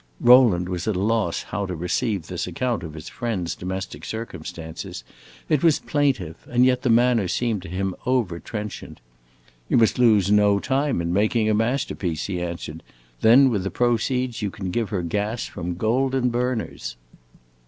[0.19, 5.03] Rowland was at loss how to receive this account of his friend's domestic circumstances;
[5.47, 8.99] it was plaintive, and yet the manner seemed to him over trenchant.
[9.69, 12.81] "You must lose no time in making a masterpiece," he answered;
[13.21, 16.95] "then with the proceeds you can give her gas from golden burners."